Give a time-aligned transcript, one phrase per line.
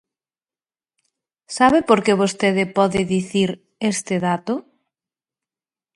[1.57, 3.49] ¿Sabe por que vostede pode dicir
[3.91, 4.53] este dato?